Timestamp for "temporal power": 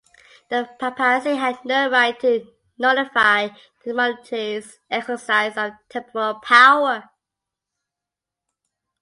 5.89-7.07